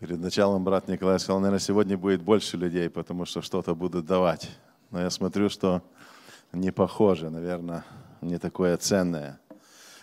[0.00, 4.48] Перед началом брат Николай сказал, наверное, сегодня будет больше людей, потому что что-то будут давать.
[4.92, 5.82] Но я смотрю, что
[6.52, 7.84] не похоже, наверное,
[8.20, 9.40] не такое ценное.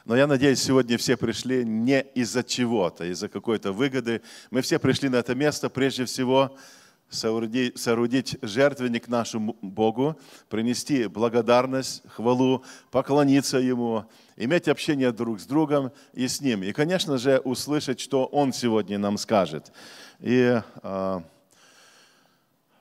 [0.04, 4.22] Но я надеюсь, сегодня все пришли не из-за чего-то, из-за какой-то выгоды.
[4.52, 6.58] Мы все пришли на это место прежде всего
[7.10, 10.18] соорудить, соорудить жертвенник нашему Богу,
[10.50, 14.06] принести благодарность, хвалу, поклониться Ему,
[14.36, 16.64] иметь общение друг с другом и с Ним.
[16.64, 19.72] И, конечно же, услышать, что Он сегодня нам скажет.
[20.20, 21.22] И э,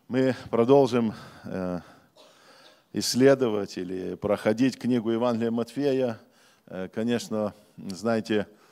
[0.08, 1.80] мы продолжим э,
[2.92, 6.18] исследовать или проходить книгу Евангелия Матфея.
[6.66, 8.63] Э, конечно, знаете, э,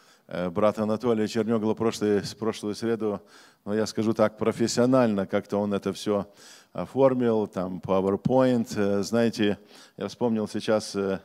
[0.50, 3.20] брат Анатолий Чернегло прошлую, прошлую среду
[3.64, 6.27] но я скажу так, профессионально как-то он это все
[6.73, 8.68] оформил, там PowerPoint.
[8.76, 9.59] Э, знаете,
[9.96, 11.20] я вспомнил сейчас, э,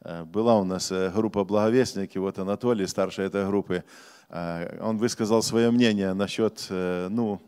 [0.00, 3.84] э, была у нас группа благовестники, вот Анатолий, старший этой группы,
[4.28, 7.40] он высказал свое мнение насчет, ну,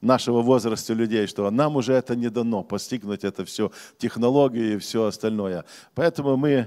[0.00, 5.04] нашего возраста людей, что нам уже это не дано, постигнуть это все, технологии и все
[5.04, 5.64] остальное.
[5.94, 6.66] Поэтому мы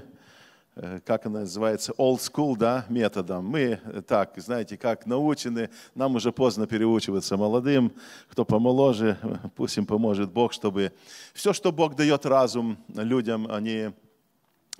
[1.04, 3.44] как она называется, old school да, методом.
[3.44, 7.92] Мы э, так, знаете, как научены, нам уже поздно переучиваться молодым,
[8.30, 9.18] кто помоложе,
[9.56, 10.92] пусть им поможет Бог, чтобы
[11.34, 13.90] все, что Бог дает разум людям, они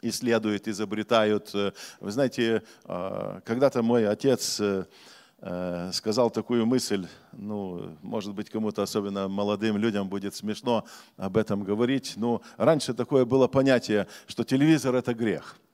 [0.01, 1.53] исследуют, изобретают.
[2.01, 9.29] Вы знаете, а, когда-то мой отец э, сказал такую мысль, ну, может быть, кому-то, особенно
[9.29, 15.15] молодым людям, будет смешно об этом говорить, но раньше такое было понятие, что телевизор– это
[15.15, 15.57] грех–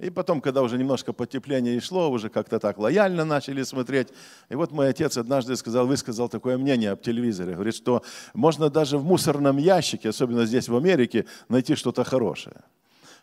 [0.00, 4.08] и потом, когда уже немножко потепление и шло, уже как-то так лояльно начали смотреть.
[4.48, 7.52] И вот мой отец однажды сказал, высказал такое мнение об телевизоре.
[7.52, 12.62] Говорит, что можно даже в мусорном ящике, особенно здесь в Америке, найти что-то хорошее.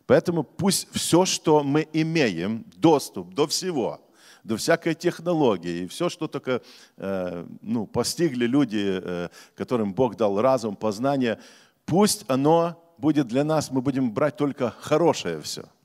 [0.06, 4.00] Поэтому пусть все, что мы имеем, доступ до всего,
[4.44, 6.62] до всякой технологии, и все, что только
[6.98, 11.40] э, ну, постигли люди, э, которым Бог дал разум, познание,
[11.86, 15.64] пусть оно будет для нас, мы будем брать только хорошее все–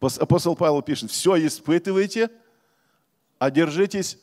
[0.00, 2.30] Апостол Павел пишет, все испытывайте,
[3.38, 4.18] а держитесь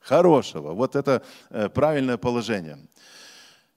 [0.00, 0.72] хорошего.
[0.72, 2.78] Вот это э, правильное положение.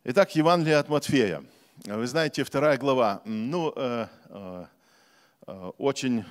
[0.04, 1.44] Итак, Евангелие от Матфея.
[1.86, 3.22] Вы знаете, вторая глава.
[3.26, 4.66] Ну, э, э,
[5.78, 6.26] очень,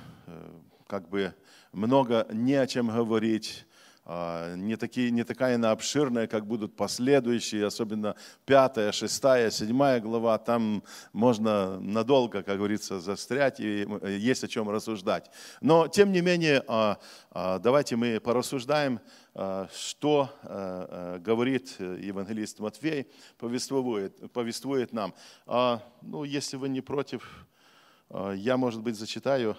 [0.86, 1.34] как бы,
[1.72, 3.66] много не о чем говорить
[4.06, 10.82] не, такие, не такая она обширная, как будут последующие, особенно пятая, шестая, седьмая глава, там
[11.14, 15.30] можно надолго, как говорится, застрять, и есть о чем рассуждать.
[15.62, 16.98] Но, тем не менее, а,
[17.30, 19.00] а, давайте мы порассуждаем,
[19.74, 20.30] что
[21.24, 25.12] говорит евангелист Матфей, повествует, повествует нам.
[26.02, 27.44] Ну, если вы не против,
[28.10, 29.56] я, может быть, зачитаю,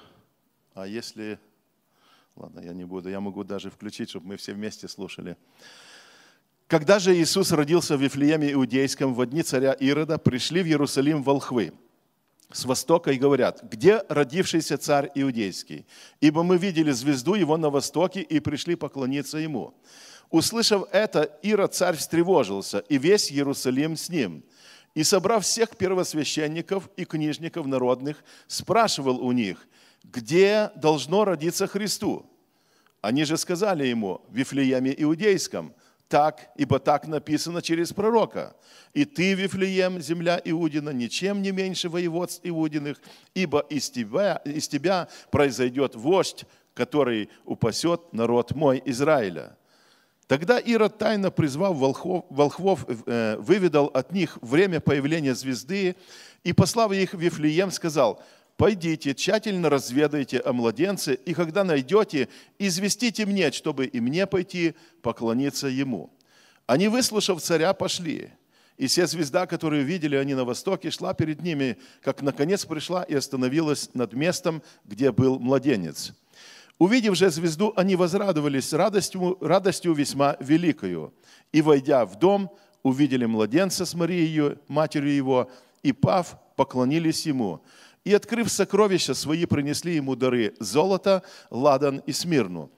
[0.74, 1.40] а если
[2.36, 5.38] Ладно, я не буду, я могу даже включить, чтобы мы все вместе слушали.
[6.68, 11.72] Когда же Иисус родился в Вифлееме Иудейском в дни царя Ирода, пришли в Иерусалим волхвы
[12.52, 15.86] с востока и говорят, где родившийся царь Иудейский?
[16.20, 19.74] Ибо мы видели звезду его на востоке и пришли поклониться ему.
[20.30, 24.44] Услышав это, Ирод царь встревожился, и весь Иерусалим с ним.
[24.94, 29.66] И собрав всех первосвященников и книжников народных, спрашивал у них–
[30.12, 32.26] где должно родиться Христу?
[33.02, 35.74] Они же сказали ему, в Вифлееме Иудейском,
[36.08, 38.56] так, ибо так написано через пророка.
[38.94, 43.00] И ты, Вифлеем, земля Иудина, ничем не меньше воеводств Иудиных,
[43.34, 49.58] ибо из тебя, из тебя произойдет вождь, который упасет народ мой Израиля.
[50.28, 55.96] Тогда Ирод, тайно призвав волхвов, волхвов э, выведал от них время появления звезды
[56.44, 58.24] и, послав их в Вифлеем, сказал,
[58.58, 65.68] Пойдите, тщательно разведайте о младенце, и когда найдете, известите мне, чтобы и мне пойти поклониться
[65.68, 66.12] ему».
[66.66, 68.32] Они, выслушав царя, пошли.
[68.78, 73.14] И вся звезда, которую видели они на востоке, шла перед ними, как наконец пришла и
[73.14, 76.14] остановилась над местом, где был младенец.
[76.80, 81.14] Увидев же звезду, они возрадовались радостью, радостью весьма великою.
[81.52, 82.50] И, войдя в дом,
[82.84, 85.52] увидели младенца с Марией, матерью его,
[85.84, 87.62] и, пав, поклонились ему–
[88.06, 92.70] и, открыв сокровища свои, принесли ему дары– золото, ладан и смирну.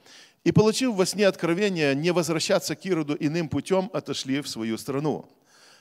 [0.45, 5.29] И, получив во сне откровение не возвращаться к Ироду иным путем, отошли в свою страну.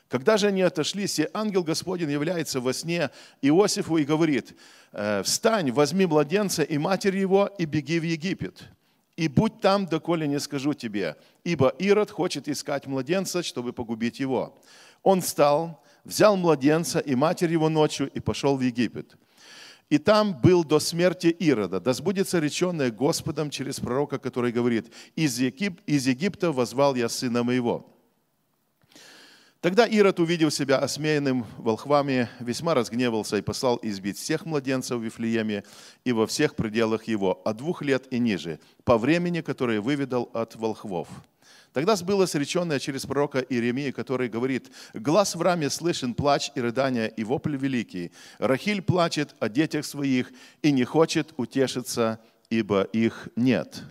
[0.09, 3.11] Когда же они отошли, се ангел Господень является во сне
[3.41, 4.57] Иосифу и говорит,
[4.93, 8.65] «Э, «Встань, возьми младенца и матерь его, и беги в Египет,
[9.17, 14.61] и будь там, доколе не скажу тебе, ибо Ирод хочет искать младенца, чтобы погубить его».
[15.05, 19.17] Он встал, взял младенца и матерь его ночью и пошел в Египет
[19.89, 21.81] И там был до смерти Ирода.
[21.81, 25.81] Да сбудется реченное Господом через пророка, который говорит, из, Егип...
[25.87, 27.93] из Египта возвал я сына моего.
[29.61, 35.65] Тогда Ирод, увидев себя осмеянным волхвами, весьма разгневался и послал избить всех младенцев в Вифлееме
[36.05, 40.57] и во всех пределах его, от двух лет и ниже, по времени, которое выведал от
[40.57, 41.09] волхвов.
[41.77, 47.13] Тогда сбылось реченное через пророка Иеремии, который говорит, «Глаз в раме слышен плач и рыдание,
[47.15, 48.13] и вопль великий.
[48.39, 50.33] Рахиль плачет о детях своих
[50.63, 52.19] и не хочет утешиться,
[52.49, 53.83] ибо их нет».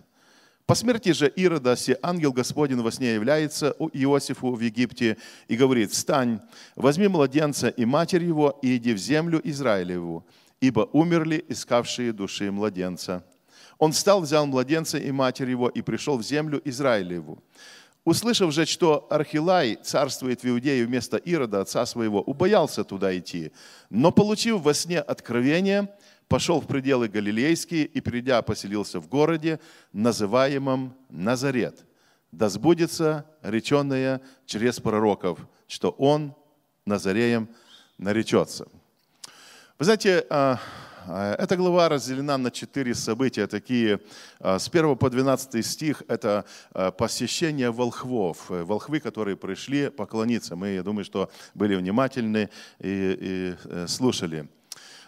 [0.66, 5.16] По смерти же Ирода се ангел Господень во сне является Иосифу в Египте
[5.46, 6.40] и говорит, «Встань,
[6.74, 10.26] возьми младенца и матерь его, и иди в землю Израилеву,
[10.60, 13.22] ибо умерли искавшие души младенца».
[13.78, 17.42] Он встал, взял младенца и матерь его, и пришел в землю Израилеву.
[18.04, 23.50] Услышав же, что Архилай царствует в Иудее вместо Ирода, отца своего, убоялся туда идти,
[23.90, 25.92] но, получив во сне откровение,
[26.28, 29.58] пошел в пределы Галилейские и, придя, поселился в городе,
[29.92, 31.84] называемом Назарет.
[32.30, 36.34] Да сбудется реченное через пророков, что он
[36.84, 37.48] Назареем
[37.98, 38.68] наречется.
[39.78, 40.60] Вы знаете, а,
[41.08, 44.00] эта глава разделена на четыре события, такие
[44.40, 46.44] а, с 1 по 12 стих, это
[46.98, 50.56] посещение волхвов, э, волхвы, которые пришли поклониться.
[50.56, 52.50] Мы, я думаю, что были внимательны
[52.80, 54.48] и, и э, слушали.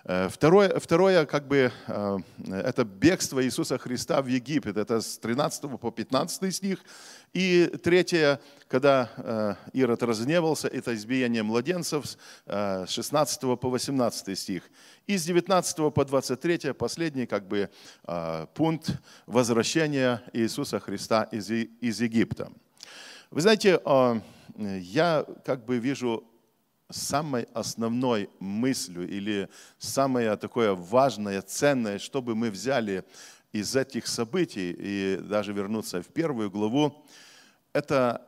[0.05, 2.19] Э, второе, второе, как бы, э,
[2.50, 4.77] это бегство Иисуса Христа в Египет.
[4.77, 6.79] Это с 13 по 15 стих.
[7.33, 12.05] И третье, когда э, Ирод разгневался, это избиение младенцев
[12.47, 14.62] с 16 по 18 стих.
[15.06, 17.71] И с 19 по 23 последний как бы,
[18.55, 18.91] пункт
[19.27, 22.51] возвращения Иисуса Христа из, из Египта.
[23.31, 23.81] Вы знаете,
[24.56, 26.25] я как бы вижу
[26.90, 29.49] самой основной мыслью или
[29.79, 33.05] самое такое важное, ценное, чтобы мы взяли
[33.52, 37.06] из этих событий и даже вернуться в первую главу,
[37.73, 38.26] это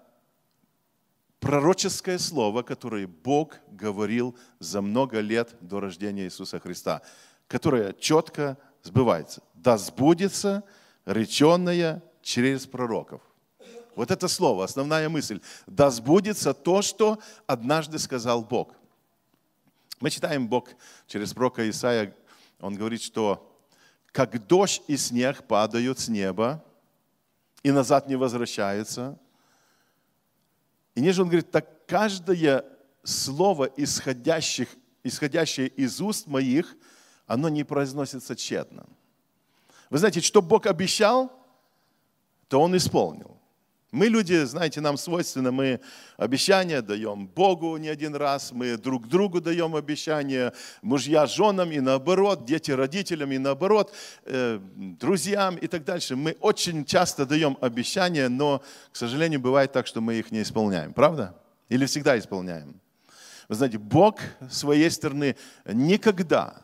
[1.40, 7.02] пророческое слово, которое Бог говорил за много лет до рождения Иисуса Христа,
[7.48, 9.42] которое четко сбывается.
[9.54, 10.62] Да сбудется
[11.06, 13.22] реченное через пророков.
[14.00, 15.42] Вот это слово, основная мысль.
[15.66, 18.74] Да сбудется то, что однажды сказал Бог.
[20.00, 20.70] Мы читаем Бог
[21.06, 22.16] через пророка Исаия,
[22.60, 23.54] он говорит, что
[24.06, 26.64] как дождь и снег падают с неба
[27.62, 29.18] и назад не возвращаются.
[30.94, 32.64] И ниже он говорит, так каждое
[33.02, 34.70] слово, исходящих,
[35.04, 36.74] исходящее из уст моих,
[37.26, 38.86] оно не произносится тщетно.
[39.90, 41.30] Вы знаете, что Бог обещал,
[42.48, 43.39] то Он исполнил.
[43.92, 45.80] Мы люди, знаете, нам свойственно, мы
[46.16, 52.44] обещания даем Богу не один раз, мы друг другу даем обещания, мужья женам и наоборот,
[52.44, 53.92] дети родителям и наоборот,
[54.26, 54.60] э,
[55.00, 56.14] друзьям и так дальше.
[56.14, 60.92] Мы очень часто даем обещания, но, к сожалению, бывает так, что мы их не исполняем.
[60.92, 61.34] Правда?
[61.68, 62.80] Или всегда исполняем?
[63.48, 65.34] Вы знаете, Бог своей стороны
[65.66, 66.62] никогда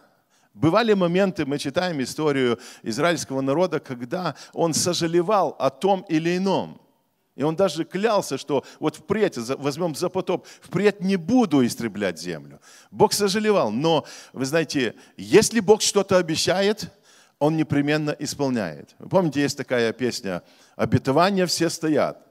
[0.54, 6.80] Бывали моменты, мы читаем историю израильского народа, когда он сожалевал о том или ином.
[7.36, 12.60] И он даже клялся, что вот впредь, возьмем за потоп, впредь не буду истреблять землю.
[12.90, 16.90] Бог сожалевал, но, вы знаете, если Бог что-то обещает,
[17.38, 18.94] Он непременно исполняет.
[18.98, 20.42] Вы помните, есть такая песня
[20.76, 22.22] «Обетования все стоят».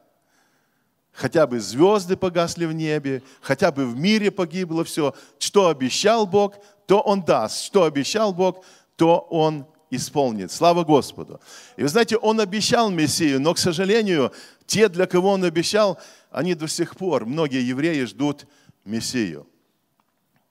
[1.12, 5.14] Хотя бы звезды погасли в небе, хотя бы в мире погибло все.
[5.40, 6.56] Что обещал Бог,
[6.88, 7.64] то Он даст.
[7.64, 8.66] Что обещал Бог,
[8.98, 10.52] то Он исполнит.
[10.52, 11.40] Слава Господу.
[11.78, 14.34] И вы знаете, Он обещал Мессию, но, к сожалению,
[14.66, 16.00] те, для кого Он обещал,
[16.32, 18.46] они до сих пор, многие евреи ждут
[18.84, 19.48] Мессию.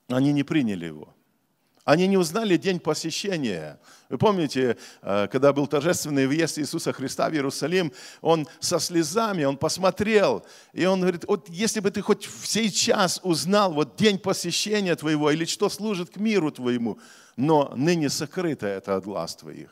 [0.08, 1.14] Они не приняли Его.
[1.84, 3.78] Они не узнали день посещения.
[4.08, 7.92] Вы помните, э, когда был торжественный въезд Иисуса Христа в Иерусалим,
[8.22, 13.74] он со слезами, он посмотрел, и он говорит, вот если бы ты хоть сейчас узнал
[13.74, 16.98] вот день посещения твоего, или что служит к миру твоему,
[17.36, 19.68] но ныне сокрыто это от глаз твоих.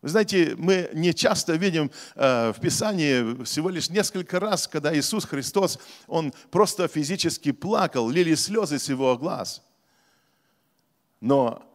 [0.00, 5.24] Вы знаете, мы не часто видим э, в Писании всего лишь несколько раз, когда Иисус
[5.24, 9.60] Христос, Он просто физически плакал, лили слезы с Его глаз.
[11.20, 11.68] Но,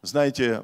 [0.00, 0.62] знаете,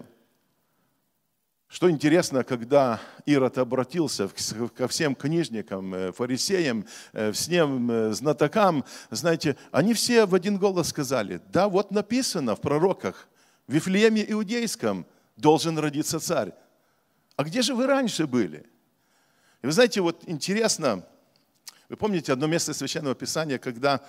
[1.69, 4.31] что интересно, когда Ирод обратился
[4.75, 11.43] ко всем книжникам, э, фарисеям, э, всем знатокам, знаете, они все в один голос сказали,
[11.53, 13.29] да, вот написано в пророках,
[13.67, 15.05] в Вифлееме Иудейском
[15.37, 16.55] должен родиться царь.
[17.37, 18.67] А где же вы раньше были?
[19.63, 21.05] И вы знаете, вот интересно,
[21.89, 24.01] вы помните одно место Священного Писания, когда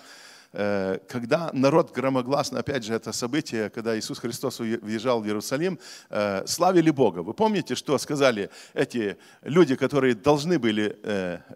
[0.51, 6.43] э, когда народ громогласно, опять же, это событие, когда Иисус Христос въезжал в Иерусалим, э,
[6.45, 7.19] славили Бога.
[7.19, 10.97] Вы помните, что сказали эти люди, которые должны были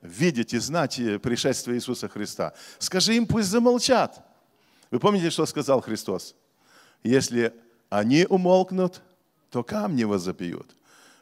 [0.02, 2.54] видеть и знать пришествие Иисуса Христа?
[2.80, 4.24] Скажи им, пусть замолчат.
[4.92, 6.36] Вы помните, что сказал Христос?
[7.04, 7.54] Если
[7.90, 9.02] они умолкнут,
[9.50, 10.78] то камни возопьют.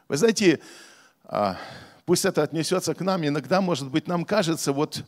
[0.08, 0.60] Вы знаете,
[1.24, 1.56] а,
[2.04, 3.26] пусть это отнесется к нам.
[3.26, 5.04] Иногда, может быть, нам кажется, вот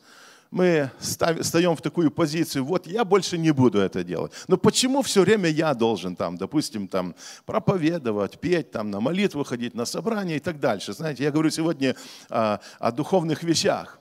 [0.50, 4.32] мы встаем в такую позицию, вот я больше не буду это делать.
[4.48, 7.14] Но почему все время я должен там, допустим, там
[7.46, 10.92] проповедовать, петь, там на молитву ходить, на собрание и так дальше.
[10.92, 11.94] Знаете, я говорю сегодня
[12.28, 13.97] о, о духовных вещах.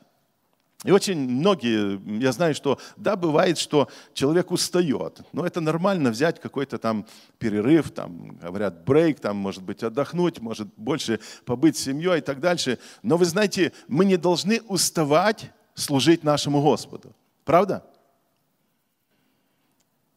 [0.85, 6.39] И очень многие, я знаю, что да, бывает, что человек устает, но это нормально взять
[6.39, 7.07] какой-то там
[7.39, 12.39] перерыв, там, говорят, брейк, там, может быть, отдохнуть, может больше побыть с семьей и так
[12.39, 12.77] дальше.
[13.01, 17.15] Но вы знаете, мы не должны уставать служить нашему Господу.
[17.43, 17.83] Правда?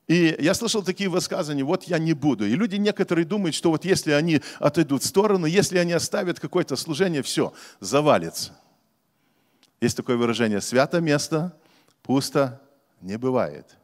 [0.09, 2.45] И я слышал такие высказывания, вот я не буду.
[2.45, 6.77] И люди некоторые думают, что вот если они отойдут в сторону, если они оставят какое-то
[6.77, 8.53] служение, все, завалится.
[9.81, 11.57] Есть такое выражение, свято место
[12.03, 12.61] пусто
[13.01, 13.77] не бывает.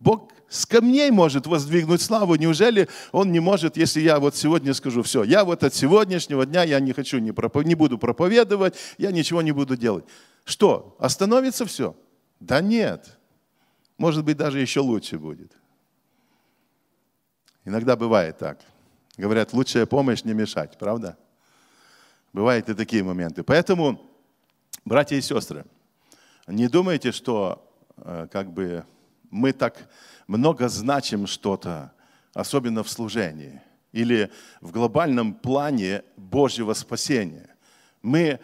[0.00, 2.36] Бог с камней может воздвигнуть славу.
[2.36, 6.62] Неужели Он не может, если я вот сегодня скажу, все, я вот от сегодняшнего дня
[6.62, 7.64] я не хочу, не, пропов...
[7.64, 10.04] не буду проповедовать, я ничего не буду делать.
[10.44, 11.96] Что, остановится все?
[12.40, 13.18] Да нет.
[13.98, 15.52] Может быть, даже еще лучше будет.
[17.64, 18.60] Иногда бывает так.
[19.16, 21.18] Говорят, лучшая помощь не мешать, правда?
[22.32, 23.42] Бывают и такие моменты.
[23.42, 24.07] Поэтому
[24.88, 25.66] Братья и сестры,
[26.46, 28.86] не думайте, что э, как бы
[29.28, 29.86] мы так
[30.26, 31.92] много значим что-то,
[32.32, 33.60] особенно в служении
[33.92, 34.30] или
[34.62, 37.54] в глобальном плане Божьего спасения.
[38.00, 38.40] Мы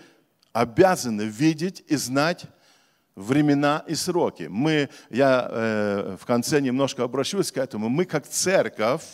[0.52, 2.44] обязаны видеть и знать
[3.16, 4.42] времена и сроки.
[4.42, 9.06] Мы, я э, в конце немножко обращусь к этому, мы как церковь,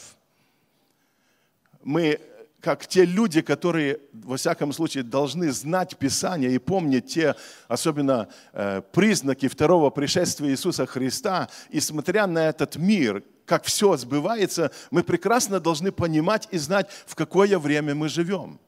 [1.84, 2.18] мы
[2.61, 7.35] как те люди, которые, во всяком случае, должны знать Писание и помнить те,
[7.69, 14.71] особенно э, признаки второго пришествия Иисуса Христа, и смотря на этот мир, как все сбывается,
[14.90, 18.61] мы прекрасно должны понимать и знать, в какое время мы живем.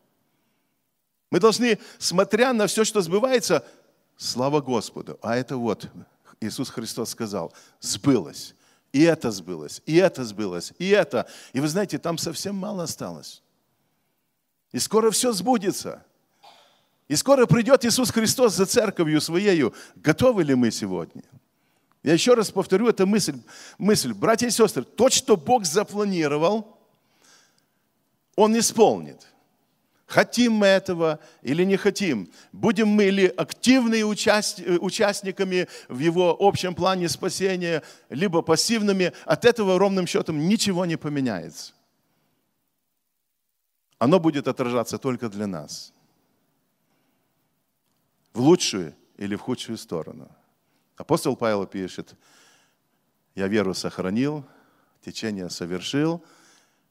[1.30, 3.64] Мы должны, смотря на все, что сбывается,
[4.16, 5.18] слава Господу.
[5.22, 5.88] А это вот,
[6.40, 8.54] Иисус Христос сказал, сбылось.
[8.92, 11.26] И это сбылось, и это сбылось, и это.
[11.54, 13.42] И вы знаете, там совсем мало осталось.
[14.72, 16.02] И скоро все сбудется.
[17.08, 19.74] И скоро придет Иисус Христос за церковью своею.
[19.96, 21.22] Готовы ли мы сегодня?
[22.02, 23.38] Я еще раз повторю эту мысль.
[23.78, 24.12] мысль.
[24.12, 26.78] Братья и сестры, то, что Бог запланировал,
[28.34, 29.26] Он исполнит.
[30.06, 32.30] Хотим мы этого или не хотим?
[32.52, 40.06] Будем мы ли активными участниками в Его общем плане спасения, либо пассивными, от этого ровным
[40.06, 41.72] счетом ничего не поменяется
[44.02, 45.92] оно будет отражаться только для нас.
[48.32, 50.28] В лучшую или в худшую сторону.
[50.96, 52.16] Апостол Павел пишет,
[53.36, 54.44] я веру сохранил,
[55.04, 56.20] течение совершил,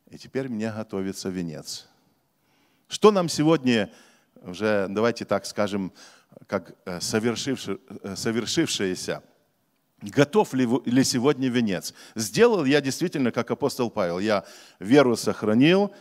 [0.10, 1.90] и теперь мне готовится венец.
[2.88, 3.92] Что нам сегодня
[4.36, 5.92] уже, давайте так скажем,
[6.48, 9.22] как э, совершивши, э, совершившееся,
[10.02, 11.94] готов ли, ли сегодня венец?
[12.16, 14.46] Сделал я действительно, как апостол Павел, я
[14.80, 15.94] веру сохранил,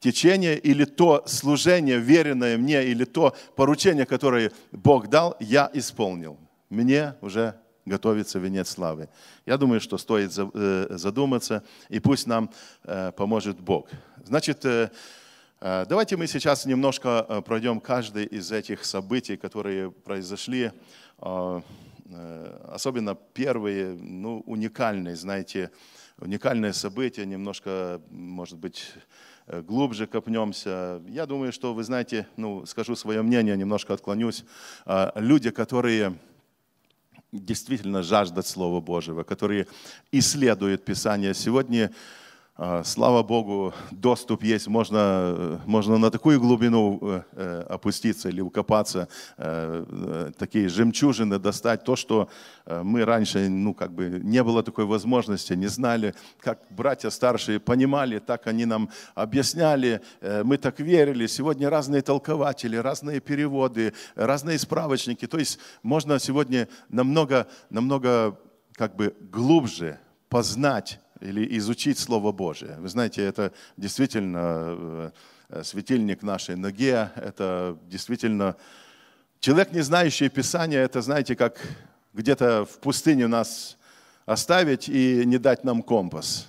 [0.00, 6.38] течение или то служение, веренное мне, или то поручение, которое Бог дал, я исполнил.
[6.70, 7.54] Мне уже
[7.88, 9.08] готовится венец славы.
[9.46, 12.50] Я думаю, что стоит э, задуматься, и пусть нам
[12.84, 13.88] э, поможет Бог.
[14.24, 14.90] Значит, э,
[15.60, 20.70] давайте мы сейчас немножко пройдем каждый из этих событий, которые произошли,
[22.68, 25.70] особенно первые, ну, уникальные, знаете,
[26.18, 28.94] уникальное событие, немножко, может быть,
[29.66, 31.02] глубже копнемся.
[31.08, 34.44] Я думаю, что вы знаете, ну, скажу свое мнение, немножко отклонюсь.
[34.84, 36.14] А, люди, которые
[37.32, 39.66] действительно жаждут Слова Божьего, которые
[40.12, 41.34] исследуют Писание.
[41.34, 41.92] Сегодня
[42.84, 50.32] слава Богу, доступ есть, можно, можно на такую глубину э, э, опуститься или укопаться, э,
[50.36, 52.28] такие жемчужины достать, то, что
[52.66, 58.18] мы раньше, ну, как бы не было такой возможности, не знали, как братья старшие понимали,
[58.18, 61.26] так они нам объясняли, мы так верили.
[61.26, 68.36] Сегодня разные толкователи, разные переводы, разные справочники, то есть можно сегодня намного, намного
[68.74, 69.98] как бы глубже
[70.28, 72.76] познать или изучить Слово Божие.
[72.78, 75.12] Вы знаете, это действительно
[75.48, 78.56] э, светильник нашей ноге, это действительно...
[79.40, 81.60] Человек, не знающий Писания, это, знаете, как
[82.12, 83.76] где-то в пустыне нас
[84.26, 86.48] оставить и не дать нам компас.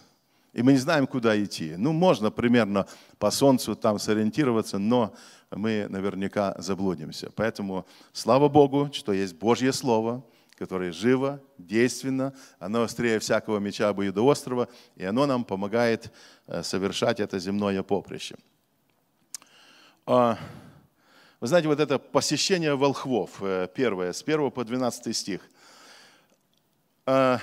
[0.53, 1.75] И мы не знаем, куда идти.
[1.77, 2.87] Ну, можно примерно
[3.19, 5.13] по солнцу там сориентироваться, но
[5.51, 7.31] мы наверняка заблудимся.
[7.35, 10.23] Поэтому слава Богу, что есть Божье Слово,
[10.59, 16.11] которое живо, действенно, оно острее всякого меча острова, и оно нам помогает
[16.47, 18.35] э, совершать это земное поприще.
[20.05, 20.37] А,
[21.39, 25.41] вы знаете, вот это посещение волхвов, э, первое, с 1 по 12 стих.
[27.05, 27.39] А,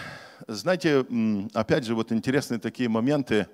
[0.47, 1.07] знаете,
[1.55, 3.47] опять же, вот интересные такие моменты.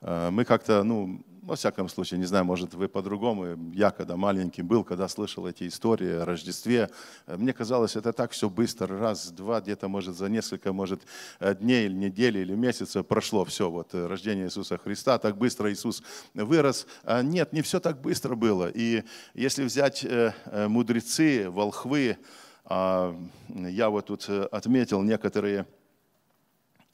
[0.00, 3.58] А, мы как-то, ну, во всяком случае, не знаю, может, вы по-другому.
[3.74, 6.88] Я, когда маленький был, когда слышал эти истории о Рождестве,
[7.26, 11.02] э, мне казалось, это так все быстро, раз, два, где-то, может, за несколько, может,
[11.40, 15.72] э, дней или недели или месяца прошло все, вот, э, рождение Иисуса Христа, так быстро
[15.72, 16.86] Иисус вырос.
[17.02, 18.70] А нет, не все так быстро было.
[18.72, 19.02] И
[19.34, 20.06] если взять
[20.52, 22.18] мудрецы, волхвы,
[22.64, 23.16] а,
[23.48, 25.66] я вот тут отметил некоторые,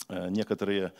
[0.08, 0.92] некоторые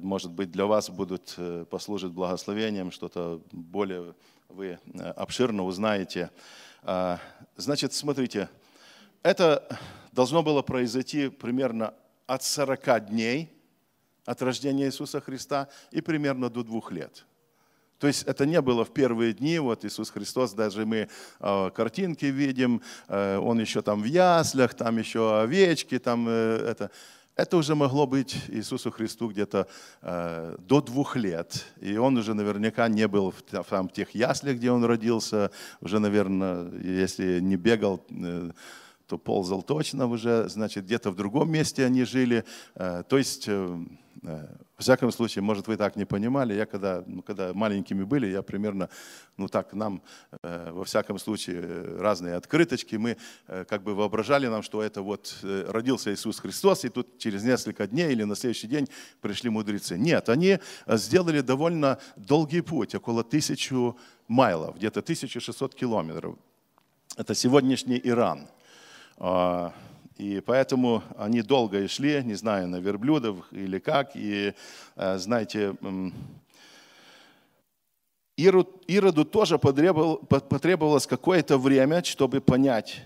[0.00, 4.14] может быть, для вас будут э, послужить благословением, что-то более
[4.48, 6.30] вы э, обширно узнаете.
[6.82, 7.20] А,
[7.56, 8.48] значит, смотрите,
[9.22, 9.78] это
[10.12, 11.94] должно было произойти примерно
[12.26, 13.52] от 40 дней
[14.24, 17.24] от рождения Иисуса Христа и примерно до двух лет.
[17.98, 21.08] То есть это не было в первые дни, вот Иисус Христос, даже мы
[21.38, 26.90] э, картинки видим, э, Он еще там в яслях, там еще овечки, там э, это.
[27.36, 29.66] Это уже могло быть Иисусу Христу где-то
[30.02, 31.64] э, до двух лет.
[31.80, 35.50] И он уже наверняка не был в, там, в тех яслях, где он родился.
[35.80, 38.50] Уже, наверное, если не бегал, э,
[39.10, 40.48] то ползал точно уже.
[40.48, 42.44] Значит, где-то в другом месте они жили.
[42.76, 43.48] Э, то есть...
[43.48, 43.84] Э,
[44.22, 48.28] Э, в всяком случае, может, вы так не понимали, я когда, ну, когда маленькими были,
[48.28, 48.88] я примерно,
[49.36, 50.00] ну так, нам,
[50.42, 56.40] во всяком случае, разные открыточки, мы как бы воображали нам, что это вот родился Иисус
[56.40, 58.88] Христос, и тут через несколько дней или на следующий день
[59.20, 59.98] пришли мудрецы.
[59.98, 63.98] Нет, они сделали довольно долгий путь, около тысячу
[64.28, 66.36] майлов, где-то 1600 километров.
[67.18, 68.48] Это сегодняшний Иран.
[69.22, 69.74] А,
[70.16, 74.16] и поэтому они долго и шли, не знаю, на верблюдах или как.
[74.16, 74.54] И,
[74.96, 75.76] э, знаете,
[78.36, 83.02] Ироду тоже потребовалось какое-то время, чтобы понять,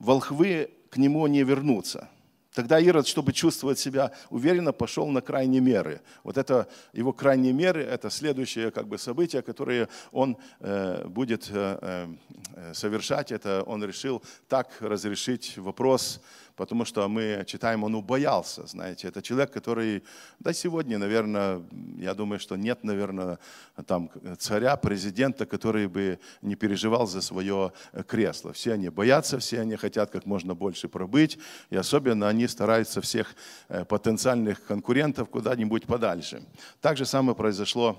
[0.00, 2.08] волхвы к нему не вернутся.
[2.56, 6.00] Тогда Ирод, чтобы чувствовать себя уверенно, пошел на крайние меры.
[6.24, 12.08] Вот это его крайние меры, это следующее как бы, событие, которое он э, будет э,
[12.54, 13.30] э, совершать.
[13.30, 16.22] Это он решил так разрешить вопрос
[16.56, 19.08] потому что мы читаем, он убоялся, знаете.
[19.08, 20.02] Это человек, который,
[20.40, 21.62] да сегодня, наверное,
[21.98, 23.38] я думаю, что нет, наверное,
[23.86, 27.72] там царя, президента, который бы не переживал за свое
[28.08, 28.52] кресло.
[28.52, 31.38] Все они боятся, все они хотят как можно больше пробыть,
[31.70, 33.36] и особенно они стараются всех
[33.68, 36.42] э, потенциальных конкурентов куда-нибудь подальше.
[36.80, 37.96] Так же самое произошло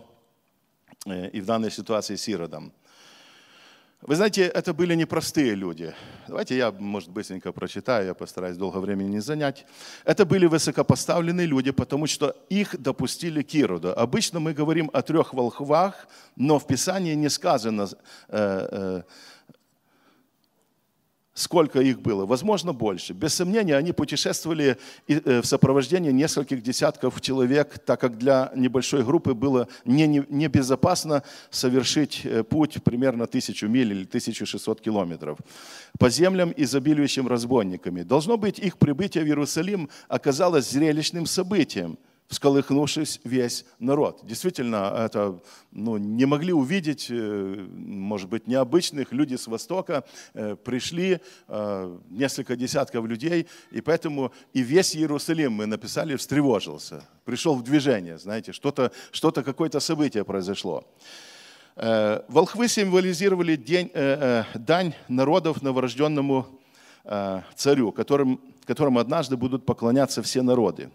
[1.06, 2.74] э, и в данной ситуации с Иродом.
[4.02, 5.92] Вы знаете, это были непростые люди.
[6.28, 9.66] Давайте я, может, быстренько прочитаю, я постараюсь долго времени не занять.
[10.06, 14.00] Это были высокопоставленные люди, потому что их допустили к Ироду.
[14.00, 17.90] Обычно мы говорим о трех волхвах, но в Писании не сказано,
[18.28, 19.02] э, э,
[21.38, 23.14] сколько их было, возможно, больше.
[23.14, 29.36] Без сомнения, они путешествовали э, в сопровождении нескольких десятков человек, так как для небольшой группы
[29.36, 31.22] было небезопасно
[31.52, 35.38] совершить э, путь примерно тысячу миль или 1600 километров
[36.00, 38.02] по землям, изобилующим разбойниками.
[38.02, 44.20] Должно быть, их прибытие в Иерусалим оказалось зрелищным событием– всколыхнувшись весь народ.
[44.24, 45.40] Действительно, это
[45.72, 52.56] ну, не могли увидеть, э, может быть, необычных люди с Востока, э, пришли э, несколько
[52.56, 58.92] десятков людей, и поэтому и весь Иерусалим, мы написали, встревожился, пришел в движение, знаете, что-то,
[59.12, 60.84] что-то какое-то событие произошло.
[61.76, 63.92] Волхвы символизировали день,
[64.56, 66.48] дань народов новорожденному
[67.56, 70.90] царю, которым, которому однажды будут поклоняться все народы.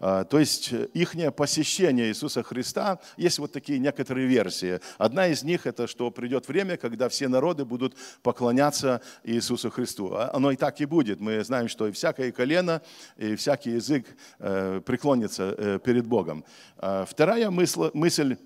[0.00, 4.80] А, то есть э, их посещение Иисуса Христа, есть вот такие некоторые версии.
[4.96, 10.14] Одна из них это, что придет время, когда все народы будут поклоняться Иисусу Христу.
[10.14, 11.20] А оно и так и будет.
[11.20, 12.80] Мы знаем, что и всякое колено,
[13.16, 14.06] и всякий язык
[14.38, 16.44] э, преклонится э, перед Богом.
[16.76, 18.36] А, вторая мысль,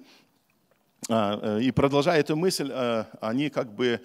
[1.08, 2.72] и продолжая эту мысль,
[3.20, 4.00] они как бы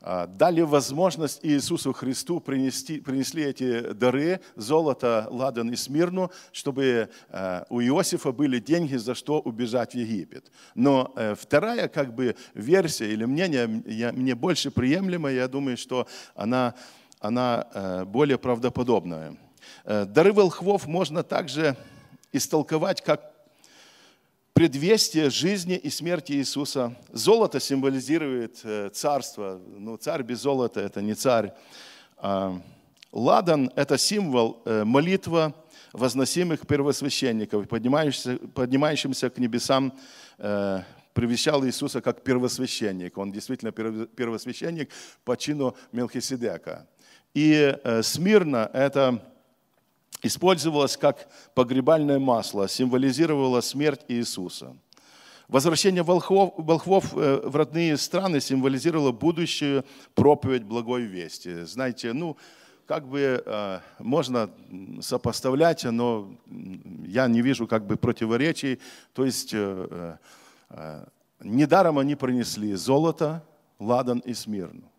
[0.00, 7.80] дали возможность Иисусу Христу принести, принесли эти дары, золото, ладан и смирну, чтобы а, у
[7.80, 10.52] Иосифа были деньги, за что убежать в Египет.
[10.74, 16.74] Но э, вторая как бы версия или мнение мне больше приемлемая, я думаю, что она,
[17.20, 19.36] она э, более правдоподобная.
[19.84, 21.76] Дары волхвов можно также
[22.32, 23.35] истолковать как
[24.56, 26.96] предвестие жизни и смерти Иисуса.
[27.12, 28.64] Золото символизирует
[28.96, 29.60] царство.
[29.66, 31.52] Ну, царь без золота– это не царь.
[32.16, 32.58] А
[33.12, 35.54] ладан– это символ молитва
[35.92, 39.92] возносимых первосвященников, поднимающимся, поднимающимся к небесам
[40.38, 43.18] превещал Иисуса как первосвященник.
[43.18, 44.88] Он действительно первосвященник
[45.24, 46.86] по чину Мелхиседека.
[47.34, 49.22] И э, смирно это
[50.22, 54.76] использовалось как погребальное масло, символизировало смерть Иисуса.
[55.48, 61.64] Возвращение волхвов, волхвов э, в родные страны символизировало будущую проповедь благой вести.
[61.64, 62.36] Знаете, ну,
[62.86, 64.50] как бы э, можно
[65.00, 66.32] сопоставлять, но
[67.06, 68.80] я не вижу как бы противоречий.
[69.12, 69.54] То есть
[70.70, 71.04] Э,
[71.40, 73.42] недаром они принесли золото,
[73.78, 74.90] ладан и смирну.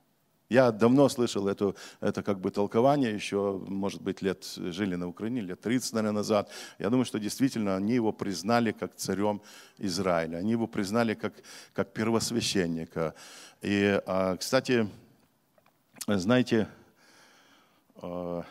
[0.50, 5.42] Я давно слышал это, это как бы толкование, еще, может быть, лет жили на Украине,
[5.42, 6.50] лет 30, наверное, назад.
[6.80, 9.42] Я думаю, что действительно они его признали как царем
[9.78, 10.38] Израиля.
[10.38, 11.34] Они его признали как,
[11.74, 13.14] как первосвященника.
[13.62, 14.90] И, а, кстати,
[16.08, 16.70] знаете,
[18.02, 18.44] э,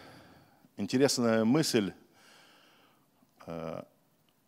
[0.77, 1.93] интересная мысль
[3.47, 3.83] э,–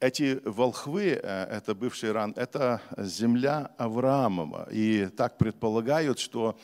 [0.00, 4.68] эти волхвы, э, это бывший Иран, это земля Авраамова.
[4.70, 6.56] И так предполагают, что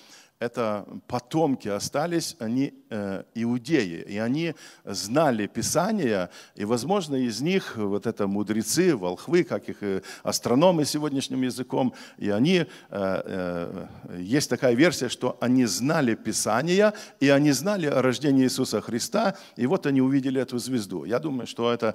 [0.44, 4.54] это потомки остались, они э, иудеи, и они
[4.85, 11.42] знали Писания, и, возможно, из них вот это мудрецы, волхвы, как их э, астрономы сегодняшним
[11.42, 13.87] языком, и они, э,
[14.18, 19.66] есть такая версия, что они знали Писания, и они знали о рождении Иисуса Христа, и
[19.66, 21.04] вот они увидели эту звезду.
[21.04, 21.94] Я думаю, что это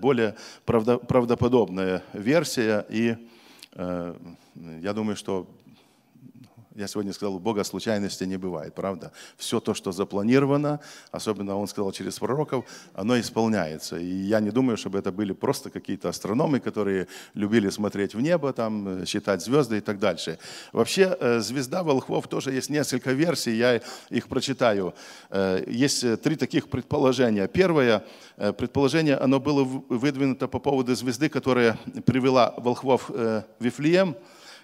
[0.00, 3.16] более правдоподобная версия, и
[3.76, 5.46] я думаю, что
[6.74, 9.12] я сегодня сказал, у Бога случайности не бывает, правда?
[9.36, 10.80] Все то, что запланировано,
[11.10, 13.98] особенно он сказал через пророков, оно исполняется.
[13.98, 18.52] И я не думаю, чтобы это были просто какие-то астрономы, которые любили смотреть в небо,
[18.52, 20.38] там, считать звезды и так дальше.
[20.72, 23.80] Вообще, э, звезда волхвов тоже есть несколько версий, я
[24.10, 24.94] их прочитаю.
[25.30, 27.48] Э, есть три таких предположения.
[27.48, 28.04] Первое
[28.36, 34.16] э, предположение, оно было выдвинуто по поводу звезды, которая привела волхвов в Вифлеем,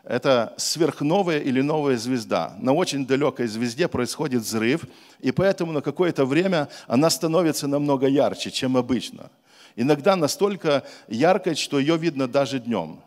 [0.09, 2.57] это сверхновая или новая звезда.
[2.59, 4.87] На очень далекой звезде происходит взрыв,
[5.21, 9.31] и поэтому на какое-то время она становится намного ярче, чем обычно.
[9.77, 13.03] Иногда настолько яркой, что ее видно даже днем.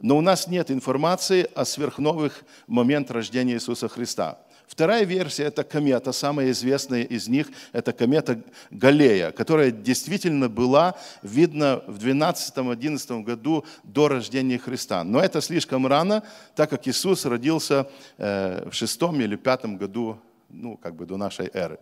[0.00, 4.38] Но у нас нет информации о сверхновых момент рождения Иисуса Христа.
[4.66, 11.82] Вторая версия– это комета, самая известная из них– это комета Галлея, которая действительно была видна
[11.86, 15.04] в 12-11 году до рождения Христа.
[15.04, 16.24] Но это слишком рано,
[16.54, 21.48] так как Иисус родился э, в 6 или 5 году ну, как бы до нашей
[21.52, 21.78] эры.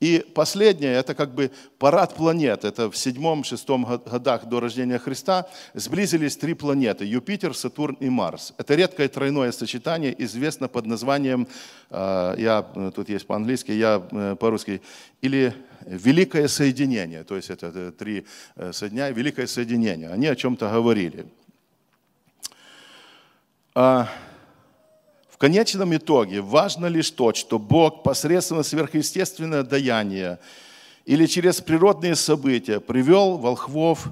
[0.00, 2.64] И последнее, это как бы парад планет.
[2.64, 8.52] Это в седьмом-шестом годах до рождения Христа сблизились три планеты– Юпитер, Сатурн и Марс.
[8.58, 11.48] Это редкое тройное сочетание, известно под названием,
[11.90, 14.82] э, я, э, тут есть по-английски, я э, по-русски,
[15.22, 15.54] или
[15.86, 17.24] Великое Соединение.
[17.24, 18.26] То есть это три
[18.72, 20.10] соединения, Великое Соединение.
[20.10, 21.26] Они о чем-то говорили.
[25.36, 30.40] В конечном итоге важно лишь то, что Бог посредством сверхъестественного даяния
[31.04, 34.08] или через природные события привел волхвов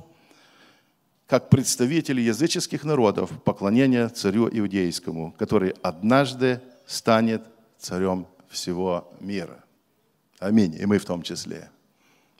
[1.26, 7.42] как представители языческих народов поклонения царю иудейскому, который однажды станет
[7.78, 9.64] царем всего мира.
[10.40, 10.76] Аминь.
[10.78, 11.70] И мы в том числе.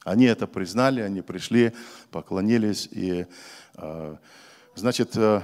[0.05, 1.73] Они это признали, они пришли,
[2.11, 2.87] поклонились.
[2.93, 3.25] И,
[3.77, 4.17] э,
[4.75, 5.41] значит, э,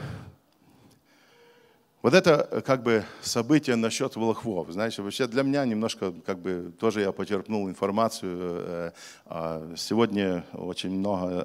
[2.02, 4.70] вот это э, как бы событие насчет волхвов.
[4.70, 8.38] Знаете, вообще для меня немножко как бы тоже я почерпнул информацию.
[8.40, 8.90] Э,
[9.26, 11.42] а сегодня очень много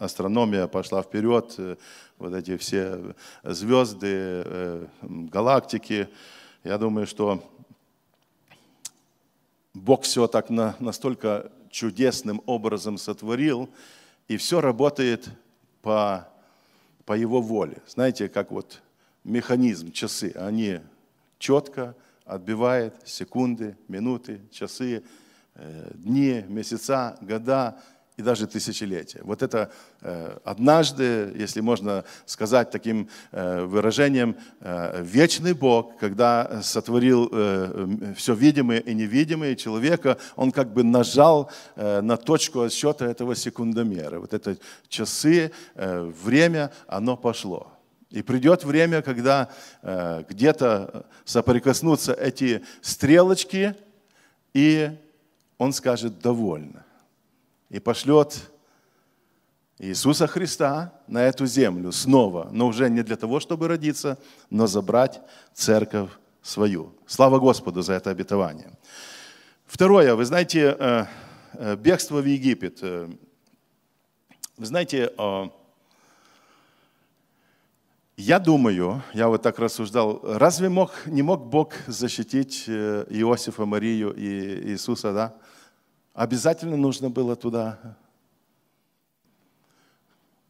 [0.00, 1.54] астрономия пошла вперед.
[1.58, 1.76] Э,
[2.18, 6.08] вот эти все звезды, галактики.
[6.62, 7.42] Я думаю, что
[9.74, 13.68] Бог все так настолько чудесным образом сотворил,
[14.28, 15.28] и все работает
[15.80, 16.28] по,
[17.04, 17.78] по Его воле.
[17.88, 18.80] Знаете, как вот
[19.24, 20.80] механизм, часы, они
[21.38, 25.02] четко отбивают секунды, минуты, часы,
[25.54, 27.76] э, дни, месяца, года
[28.16, 29.20] и даже тысячелетия.
[29.22, 37.28] Вот это э, однажды, если можно сказать таким э, выражением, вечный Бог, когда сотворил
[38.14, 44.20] все видимое и невидимое человека, он как бы нажал на точку отсчета этого секундомера.
[44.20, 44.56] Вот это
[44.88, 47.81] часы, время, оно пошло.
[48.12, 49.48] И придет время, когда
[49.80, 53.74] э, где-то соприкоснутся эти стрелочки,
[54.52, 54.90] и
[55.56, 56.84] он скажет «довольно».
[57.70, 58.50] и пошлет
[59.78, 64.18] Иисуса Христа на эту землю снова, но уже не для того, чтобы родиться,
[64.50, 65.22] но забрать
[65.54, 66.10] церковь
[66.42, 66.92] свою.
[67.06, 68.70] Слава Господу за это обетование.
[69.64, 71.06] Второе, вы знаете, э,
[71.54, 72.80] э, бегство в Египет.
[72.82, 73.08] Э,
[74.58, 75.10] вы знаете,
[78.16, 84.70] я думаю, я вот так рассуждал, разве мог, не мог Бог защитить Иосифа, Марию и
[84.72, 85.34] Иисуса, да?
[86.14, 87.96] Обязательно нужно было туда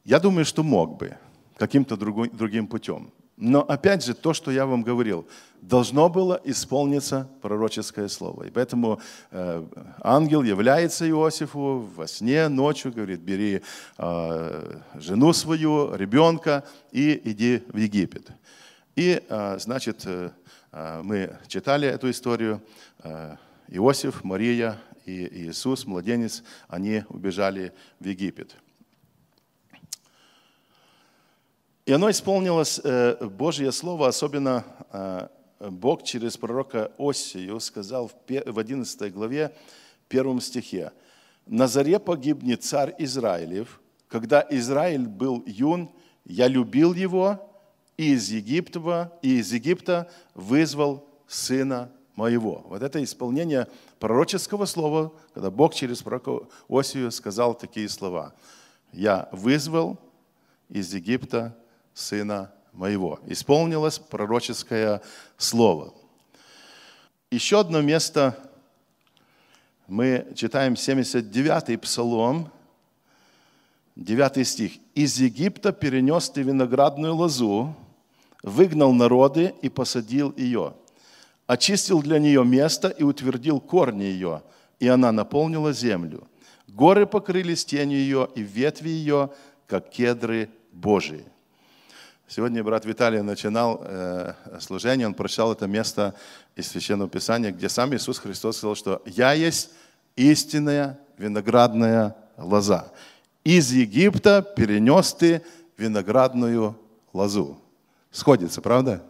[0.04, 1.16] я думаю, что мог бы
[1.56, 3.12] каким-то другим путем.
[3.36, 5.26] Но опять же, то, что я вам говорил,
[5.62, 8.44] должно было исполниться пророческое слово.
[8.44, 9.64] И поэтому э,
[10.02, 13.62] ангел является Иосифу во сне, ночью, говорит, бери
[13.96, 18.30] э, жену свою, ребенка и иди в Египет.
[18.96, 20.30] И, э, значит, э,
[20.72, 22.60] э мы читали эту историю.
[23.02, 23.36] Э,
[23.68, 28.56] Иосиф, Мария и Иисус, младенец, они убежали в Египет.
[31.84, 39.12] И оно исполнилось, э, Божье Слово, особенно э, Бог через пророка Осию сказал в 11
[39.12, 39.52] главе,
[40.06, 40.92] первом стихе,
[41.46, 45.90] «На заре погибнет царь Израилев, когда Израиль был юн,
[46.24, 47.50] я любил его,
[47.96, 52.64] и из Египта, и из Египта вызвал сына моего».
[52.68, 53.66] Вот это исполнение
[53.98, 58.34] пророческого слова, когда Бог через пророка Осию сказал такие слова.
[58.92, 59.98] «Я вызвал
[60.68, 61.56] из Египта
[61.94, 63.20] Сына Моего.
[63.26, 65.02] Исполнилось пророческое
[65.36, 65.92] слово.
[67.30, 68.38] Еще одно место
[69.86, 72.50] мы читаем 79-й псалом,
[73.96, 74.72] 9 стих.
[74.94, 77.74] «Из Египта перенес ты виноградную лозу,
[78.42, 80.74] выгнал народы и посадил ее,
[81.46, 84.42] очистил для нее место и утвердил корни ее,
[84.78, 86.26] и она наполнила землю.
[86.68, 89.30] Горы покрылись тенью ее, и ветви ее,
[89.66, 91.31] как кедры Божии».
[92.34, 96.14] Сегодня брат Виталий начинал э, служение, он прочитал это место
[96.56, 99.68] из Священного Писания, где сам Иисус Христос сказал, что «Я есть
[100.16, 102.90] истинная виноградная лоза.
[103.44, 105.42] Из Египта перенес ты
[105.76, 106.74] виноградную
[107.12, 107.60] лозу».
[108.10, 109.02] Сходится, правда?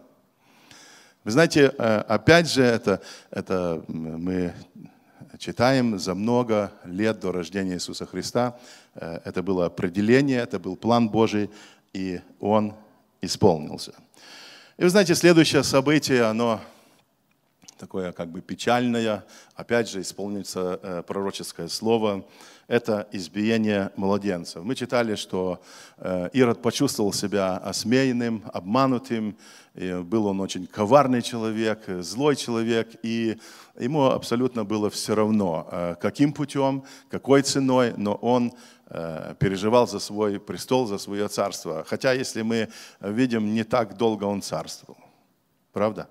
[1.23, 4.53] Вы знаете, э, опять же, это, это мы
[5.37, 8.59] читаем за много лет до рождения Иисуса Христа.
[8.95, 11.49] Э, это было определение, это был план Божий,
[11.93, 12.73] и Он
[13.23, 13.93] исполнился.
[14.77, 16.59] И вы знаете, следующее событие, оно
[17.77, 22.25] такое как бы печальное, опять же исполнится э, пророческое слово,
[22.67, 24.63] это избиение младенцев.
[24.63, 25.61] Мы читали, что
[25.97, 29.37] э, Ирод почувствовал себя осмеянным, обманутым,
[29.75, 33.37] и был он очень коварный человек, злой человек, и
[33.77, 38.82] ему абсолютно было все равно, э, каким путем, какой ценой, но он Э,
[39.39, 41.83] переживал за свой престол, за свое царство.
[41.83, 44.97] Хотя, если мы видим, не так долго он царствовал.
[45.71, 46.07] Правда?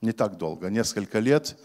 [0.00, 1.56] Не так долго, несколько лет,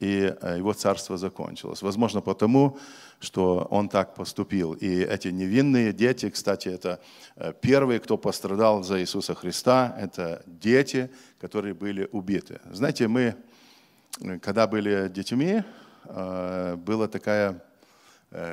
[0.00, 1.82] и э, его царство закончилось.
[1.82, 2.78] Возможно, потому,
[3.20, 4.72] что он так поступил.
[4.72, 7.00] И эти невинные дети, кстати, это
[7.36, 12.60] э, первые, кто пострадал за Иисуса Христа, это дети, которые были убиты.
[12.70, 13.36] Знаете, мы,
[14.40, 15.62] когда были детьми,
[16.06, 17.67] была такая Э,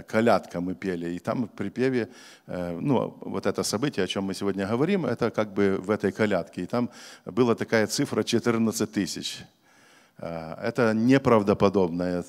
[0.07, 2.07] колядка мы пели, и там в припеве,
[2.47, 6.13] э, ну, вот это событие, о чем мы сегодня говорим, это как бы в этой
[6.13, 6.89] колядке, и там
[7.25, 9.43] была такая цифра 14 тысяч.
[10.17, 12.23] Э, это неправдоподобная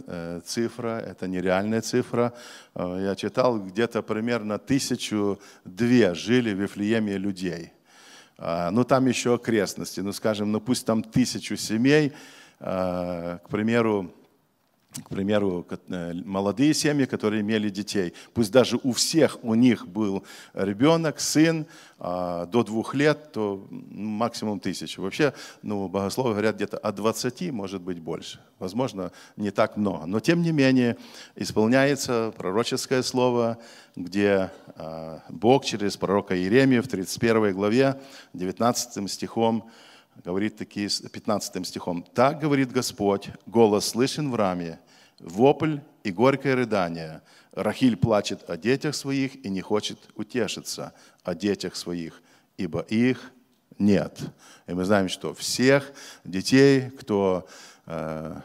[0.44, 2.32] цифра, это нереальная цифра.
[2.74, 7.72] Я читал, где-то примерно тысячу две жили в Вифлееме людей.
[8.38, 12.12] Ну, там еще окрестности, ну, скажем, ну, пусть там тысячу семей,
[12.58, 14.12] к примеру,
[15.04, 20.24] к примеру, э, молодые семьи, которые имели детей, пусть даже у всех у них был
[20.54, 21.66] ребенок, сын
[21.98, 25.00] а, до двух лет, то максимум тысячи.
[25.00, 25.32] Вообще,
[25.62, 28.40] ну, богословы говорят где-то от 20, может быть, больше.
[28.58, 30.06] Возможно, не так много.
[30.06, 30.96] Но, тем не менее,
[31.36, 33.58] исполняется пророческое слово,
[33.96, 38.00] где а, Бог через пророка Иеремию в 31 главе,
[38.34, 39.70] 19 стихом,
[40.24, 42.02] говорит такие, 15 стихом.
[42.14, 44.78] «Так говорит Господь, голос слышен в раме,
[45.18, 47.22] вопль и горькое рыдание.
[47.52, 50.92] Рахиль плачет о детях своих и не хочет утешиться
[51.24, 52.22] о детях своих,
[52.56, 53.32] ибо их
[53.78, 54.20] нет.
[54.66, 55.92] И мы знаем, что всех
[56.24, 57.46] детей, кто
[57.86, 58.40] э,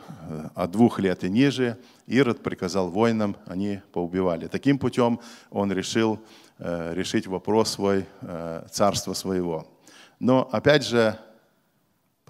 [0.56, 4.48] от двух лет и ниже, Ирод приказал воинам, они поубивали.
[4.48, 6.20] Таким путем он решил
[6.58, 9.68] э, решить вопрос свой, э, царства своего.
[10.20, 11.18] Но опять же,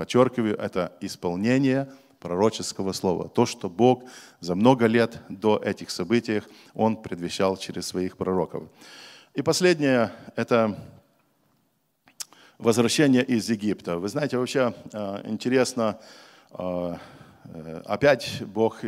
[0.01, 1.87] подчеркиваю, это исполнение
[2.19, 3.29] пророческого слова.
[3.29, 4.03] То, что Бог
[4.39, 6.41] за много лет до этих событий,
[6.73, 8.63] Он предвещал через своих пророков.
[9.35, 10.75] И последнее– это
[12.57, 13.99] возвращение из Египта.
[13.99, 15.99] Вы знаете, вообще э, интересно,
[16.57, 16.95] э,
[17.85, 18.81] опять Бог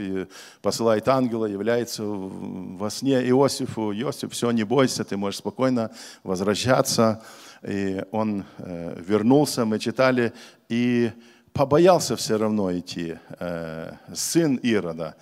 [0.61, 3.91] посылает ангела, является во сне Иосифу.
[3.93, 5.91] Иосиф, все, не бойся, ты можешь спокойно
[6.23, 7.21] возвращаться.
[7.67, 10.33] И он вернулся, мы читали,
[10.69, 11.11] и
[11.53, 13.17] побоялся все равно идти,
[14.13, 15.15] сын Ирода.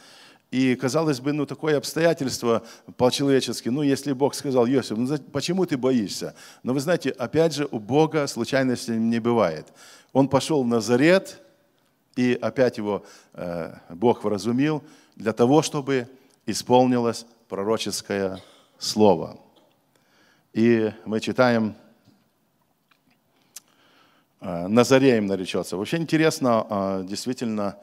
[0.50, 2.64] И, казалось бы, ну, такое обстоятельство
[2.98, 6.36] по-человечески, ну, если Бог сказал, Иосиф, ну, почему ты боишься?
[6.64, 9.68] Но вы знаете, опять же, у Бога случайностей не бывает.
[10.12, 11.42] Он пошел в Назарет,
[12.16, 14.84] и опять его э, Бог вразумил
[15.16, 16.08] для того, чтобы
[16.46, 18.42] исполнилось пророческое
[18.78, 19.40] слово.
[20.54, 21.76] И мы читаем,
[24.42, 25.78] э, Назареем наречется.
[25.78, 27.78] Вообще интересно, э, действительно,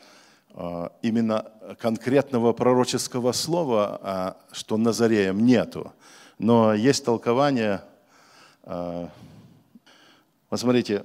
[1.02, 5.92] именно конкретного пророческого слова, что Назареем нету.
[6.38, 7.82] Но есть толкование,
[10.48, 11.04] посмотрите,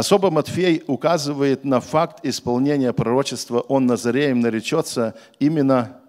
[0.00, 6.00] особо Матфей указывает на факт исполнения пророчества «Он Назареем наречется» именно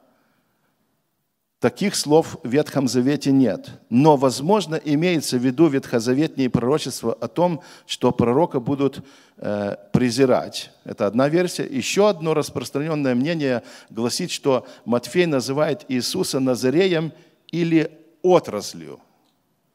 [1.62, 3.70] Таких слов в Ветхом Завете нет.
[3.92, 9.06] Но, возможно, имеется в виду ветхозаветные пророчества о том, что пророка будут
[9.38, 10.72] э, презирать.
[10.86, 11.64] Это одна версия.
[11.64, 17.14] Еще одно распространенное мнение гласит, что Матфей называет Иисуса Назареем
[17.52, 17.92] или
[18.24, 19.00] отраслью.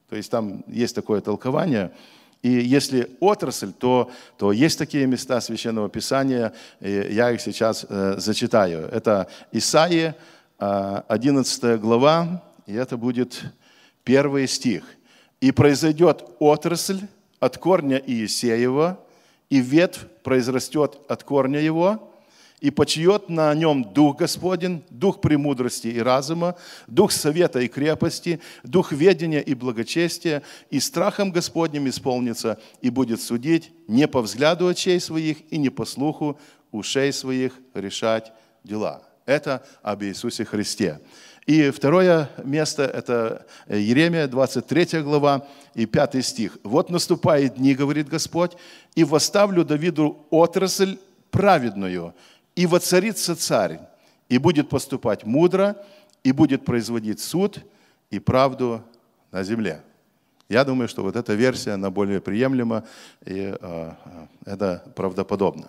[0.09, 1.93] То есть там есть такое толкование.
[2.43, 8.89] И если отрасль, то, то есть такие места Священного Писания, я их сейчас э, зачитаю.
[8.93, 10.17] Это Исаия,
[10.59, 13.43] 11 глава, и это будет
[14.05, 14.85] первый стих.
[15.41, 17.01] «И произойдет отрасль
[17.41, 18.99] от корня Иисеева,
[19.51, 22.11] и ветвь произрастет от корня его,
[22.61, 28.93] и почиет на нем Дух Господень, Дух премудрости и разума, Дух совета и крепости, Дух
[28.93, 35.39] ведения и благочестия, и страхом Господним исполнится, и будет судить не по взгляду очей своих
[35.53, 36.39] и не по слуху
[36.73, 38.33] ушей своих решать
[38.65, 39.03] дела».
[39.27, 41.01] Это об Иисусе Христе.
[41.47, 46.59] И второе место– это Еремия, 23 глава и 5 стих.
[46.65, 48.53] «Вот наступает дни, говорит Господь,
[48.95, 50.99] и восставлю Давиду отрасль
[51.31, 52.15] праведную,
[52.57, 53.79] и воцарится царь,
[54.29, 55.77] и будет поступать мудро,
[56.25, 57.61] и будет производить суд
[58.11, 58.83] и правду
[59.31, 59.83] на земле».
[60.49, 62.85] Я думаю, что вот эта версия, она более приемлема,
[63.25, 63.93] и э,
[64.45, 65.69] это правдоподобно.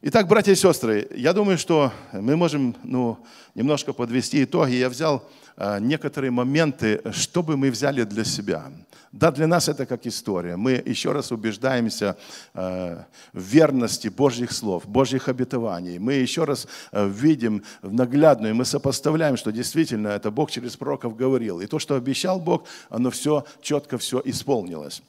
[0.00, 3.18] Итак, братья и сестры, я думаю, что мы можем ну,
[3.56, 4.74] немножко подвести итоги.
[4.74, 8.70] Я взял э, некоторые моменты, чтобы мы взяли для себя.
[9.10, 10.56] Да, для нас это как история.
[10.56, 12.16] Мы еще раз убеждаемся
[12.54, 12.96] э,
[13.32, 15.98] в верности Божьих слов, Божьих обетований.
[15.98, 21.60] Мы еще раз э, видим наглядную, мы сопоставляем, что действительно это Бог через пророков говорил.
[21.60, 25.02] И то, что обещал Бог, оно все четко все исполнилось.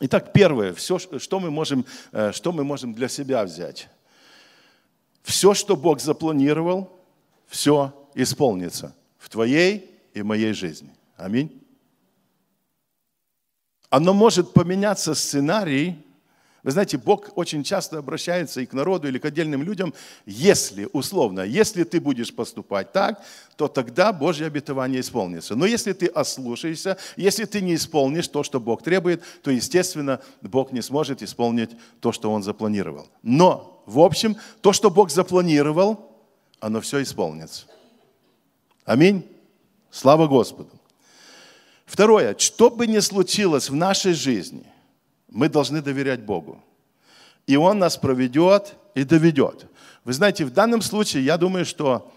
[0.00, 1.84] Итак, первое, все, что мы можем,
[2.32, 3.90] что мы можем для себя взять.
[5.26, 6.88] Все, что Бог запланировал,
[7.48, 10.94] все исполнится в твоей и моей жизни.
[11.16, 11.50] Аминь.
[13.90, 16.00] Оно может поменяться сценарий.
[16.66, 19.94] Вы знаете, Бог очень часто обращается и к народу, или к отдельным людям,
[20.26, 23.22] если, условно, если ты будешь поступать так,
[23.54, 25.54] то тогда Божье обетование исполнится.
[25.54, 30.72] Но если ты ослушаешься, если ты не исполнишь то, что Бог требует, то, естественно, Бог
[30.72, 33.06] не сможет исполнить то, что Он запланировал.
[33.22, 36.10] Но в общем, то, что Бог запланировал,
[36.58, 37.66] оно все исполнится.
[38.84, 39.24] Аминь.
[39.92, 40.72] Слава Господу.
[41.84, 42.34] Второе.
[42.36, 44.66] Что бы ни случилось в нашей жизни,
[45.28, 46.62] мы должны доверять Богу.
[47.46, 49.66] И Он нас проведет и доведет.
[50.04, 52.12] Вы знаете, в данном случае, я думаю, что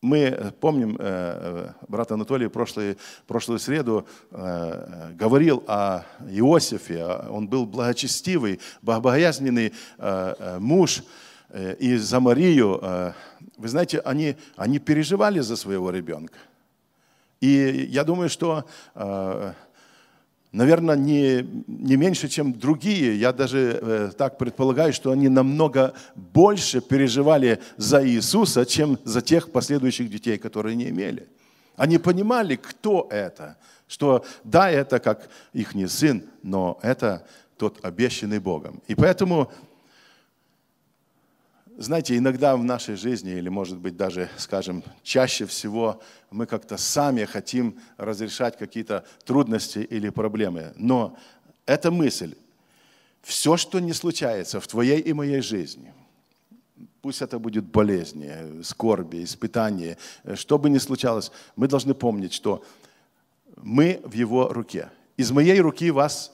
[0.00, 7.04] мы э, помним, э, э, брат Анатолий прошлую, прошлую среду говорил о Иосифе.
[7.30, 9.72] Он был благочестивый, богобоязненный
[10.58, 11.02] муж.
[11.78, 13.14] И за Марию,
[13.56, 16.38] вы знаете, они, они переживали за своего ребенка.
[17.40, 18.64] И я думаю, что
[20.52, 23.18] наверное, не, не меньше, чем другие.
[23.18, 29.50] Я даже э, так предполагаю, что они намного больше переживали за Иисуса, чем за тех
[29.50, 31.28] последующих детей, которые не имели.
[31.76, 37.24] Они понимали, кто это, что да, это как их не сын, но это
[37.56, 38.82] тот обещанный Богом.
[38.88, 39.50] И поэтому
[41.78, 47.24] знаете, иногда в нашей жизни, или может быть даже, скажем, чаще всего мы как-то сами
[47.24, 50.72] хотим разрешать какие-то трудности или проблемы.
[50.74, 51.16] Но
[51.66, 52.34] эта мысль,
[53.22, 55.94] все, что не случается в твоей и моей жизни,
[57.00, 59.98] пусть это будет болезни, скорби, испытания,
[60.34, 62.64] что бы ни случалось, мы должны помнить, что
[63.56, 64.90] мы в Его руке.
[65.16, 66.32] Из моей руки вас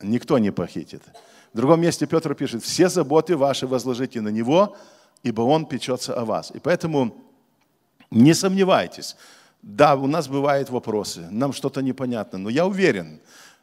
[0.00, 1.02] никто не похитит.
[1.52, 4.76] В другом месте Петр пишет, все заботы ваши возложите на Него,
[5.22, 6.50] ибо Он печется о вас.
[6.54, 7.16] И поэтому
[8.10, 9.16] не сомневайтесь.
[9.62, 13.20] Да, у нас бывают вопросы, нам что-то непонятно, но я уверен,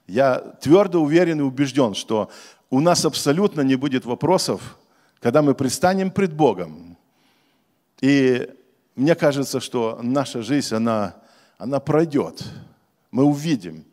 [0.07, 2.29] я твердо уверен и убежден, что
[2.69, 4.77] у нас абсолютно не будет вопросов,
[5.19, 6.97] когда мы предстанем пред Богом.
[8.01, 8.49] И
[8.95, 11.15] мне кажется, что наша жизнь, она,
[11.57, 12.43] она пройдет.
[13.11, 13.85] Мы увидим,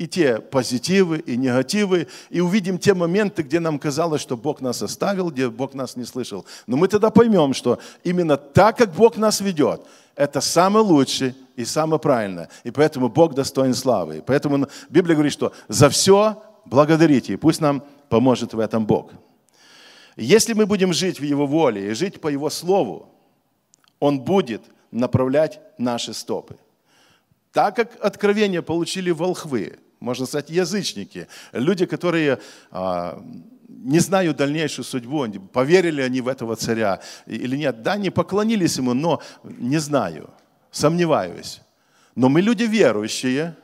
[0.00, 4.82] и те позитивы, и негативы, и увидим те моменты, где нам казалось, что Бог нас
[4.82, 6.46] оставил, где Бог нас не слышал.
[6.66, 9.82] Но мы тогда поймем, что именно так, как Бог нас ведет,
[10.16, 12.48] это самое лучшее и самое правильное.
[12.64, 14.16] И поэтому Бог достоин славы.
[14.16, 19.12] И поэтому Библия говорит, что за все благодарите, и пусть нам поможет в этом Бог.
[20.16, 23.10] Если мы будем жить в Его воле и жить по Его Слову,
[23.98, 26.56] Он будет направлять наши стопы.
[27.52, 32.40] Так как откровение получили волхвы, можно сказать, язычники, люди, которые
[32.70, 33.22] а,
[33.68, 37.82] не знают дальнейшую судьбу, поверили они в этого царя или нет.
[37.82, 40.30] Да, не поклонились ему, но не знаю,
[40.70, 41.60] сомневаюсь.
[42.14, 43.56] Но мы люди верующие,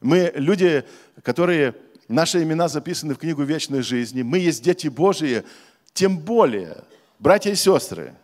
[0.00, 0.84] мы люди,
[1.22, 1.74] которые,
[2.08, 5.44] наши имена записаны в книгу вечной жизни, мы есть дети Божии,
[5.92, 6.84] тем более,
[7.18, 8.14] братья и сестры,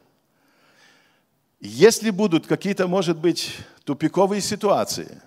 [1.61, 5.21] если будут какие-то, может быть, тупиковые ситуации,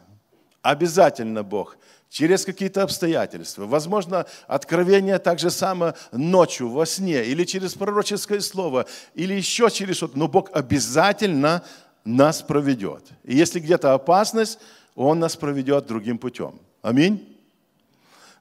[0.61, 1.77] обязательно Бог
[2.09, 8.87] через какие-то обстоятельства, возможно, откровение так же само ночью, во сне, или через пророческое слово,
[9.13, 11.63] или еще через что-то, но Бог обязательно
[12.03, 13.03] нас проведет.
[13.23, 14.59] И если где-то опасность,
[14.95, 16.59] Он нас проведет другим путем.
[16.81, 17.37] Аминь.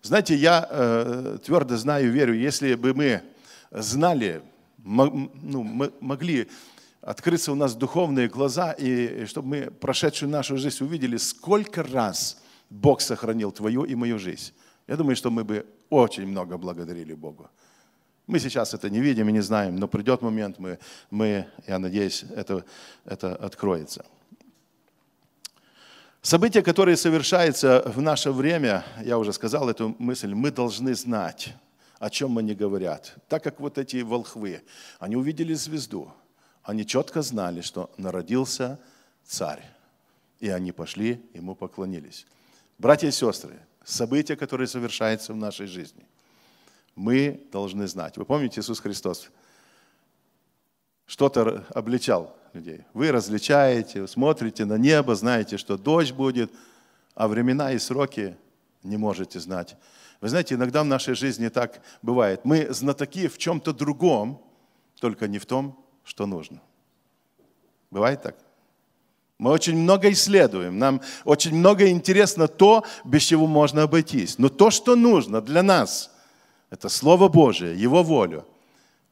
[0.03, 3.23] Знаете, я э, твердо знаю верю, если бы мы
[3.71, 4.41] знали,
[4.79, 6.49] ну, мы могли
[7.01, 13.01] открыться у нас духовные глаза, и чтобы мы прошедшую нашу жизнь увидели, сколько раз– Бог
[13.01, 14.53] сохранил твою и мою жизнь.
[14.87, 17.51] Я думаю, что мы бы очень много благодарили Богу.
[18.27, 20.79] Мы сейчас это не видим и не знаем, но придет момент, мы,
[21.11, 22.65] мы я надеюсь, это,
[23.07, 24.05] это откроется.
[26.21, 31.55] События, которые совершаются в наше время, я уже сказал эту мысль, мы должны знать,
[31.99, 33.15] о чем они говорят.
[33.29, 34.63] Так как вот эти волхвы,
[34.99, 36.13] они увидели звезду,
[36.69, 38.79] они четко знали, что народился
[39.25, 39.65] царь.
[40.39, 42.27] И они пошли, ему поклонились.
[42.77, 46.05] Братья и сестры, события, которые совершаются в нашей жизни,
[46.95, 48.19] мы должны знать.
[48.19, 49.31] Вы помните, Иисус Христос
[51.07, 52.83] что-то обличал людей.
[52.93, 56.53] Вы различаете, смотрите на небо, знаете, что дождь будет,
[57.15, 58.37] а времена и сроки
[58.83, 59.75] не можете знать.
[60.21, 62.45] Вы знаете, иногда в нашей жизни так бывает.
[62.45, 64.45] Мы знатоки в чем-то другом,
[65.01, 66.61] только не в том, что нужно.
[67.91, 68.37] Бывает так?
[69.37, 74.39] Мы очень много исследуем, нам очень много интересно то, без чего можно обойтись.
[74.39, 76.11] Но то, что нужно для нас,
[76.71, 78.45] это Слово Божие, Его волю.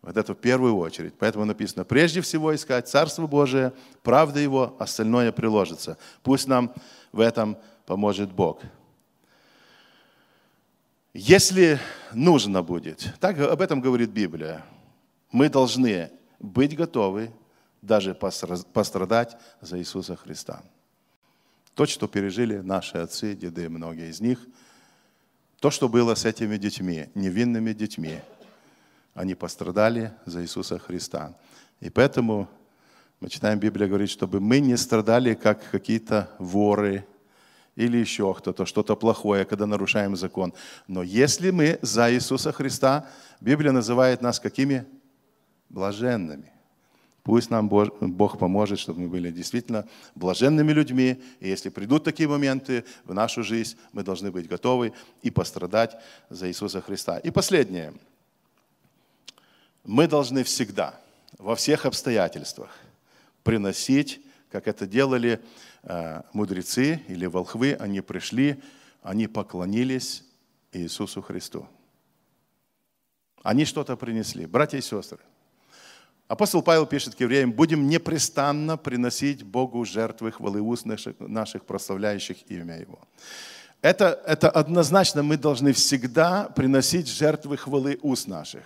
[0.02, 1.14] Вот это в первую очередь.
[1.18, 3.72] Поэтому написано, прежде всего искать Царство Божие,
[4.02, 5.96] правда Его, остальное приложится.
[6.22, 6.72] Пусть нам
[7.12, 8.62] в этом поможет Бог.
[11.12, 11.78] Если
[12.12, 14.64] нужно будет, так об этом говорит Библия,
[15.30, 17.30] мы должны быть готовы
[17.82, 20.62] даже пострадать за Иисуса Христа.
[21.74, 24.40] То, что пережили наши отцы, деды, многие из них,
[25.60, 28.20] то, что было с этими детьми, невинными детьми,
[29.14, 31.34] они пострадали за Иисуса Христа.
[31.80, 32.48] И поэтому
[33.20, 37.06] мы читаем, Библия говорит, чтобы мы не страдали, как какие-то воры
[37.74, 40.52] или еще кто-то, что-то плохое, когда нарушаем закон.
[40.86, 43.06] Но если мы за Иисуса Христа,
[43.40, 44.86] Библия называет нас какими?
[45.68, 46.52] Блаженными.
[47.26, 51.20] Пусть нам Бог поможет, чтобы мы были действительно блаженными людьми.
[51.40, 54.92] И если придут такие моменты в нашу жизнь, мы должны быть готовы
[55.22, 55.96] и пострадать
[56.30, 57.18] за Иисуса Христа.
[57.18, 57.94] И последнее.
[59.82, 61.00] Мы должны всегда,
[61.36, 62.70] во всех обстоятельствах,
[63.42, 65.42] приносить, как это делали
[65.82, 68.62] э, мудрецы или волхвы, они пришли,
[69.02, 70.22] они поклонились
[70.70, 71.66] Иисусу Христу.
[73.42, 74.46] Они что-то принесли.
[74.46, 75.18] Братья и сестры,
[76.28, 82.50] Апостол Павел пишет к евреям, будем непрестанно приносить Богу жертвы хвалы уст наших, наших прославляющих
[82.50, 82.98] имя Его.
[83.80, 88.64] Это, это однозначно мы должны всегда приносить жертвы хвалы уст наших.